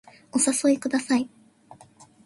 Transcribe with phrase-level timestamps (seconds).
[0.31, 1.29] お誘いください